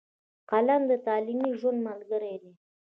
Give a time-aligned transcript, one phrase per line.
[0.49, 2.53] قلم د تعلیمي ژوند ملګری دی.